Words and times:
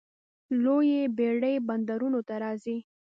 لویې 0.63 1.01
بیړۍ 1.17 1.55
بندرونو 1.67 2.19
ته 2.27 2.35
راځي. 2.43 2.77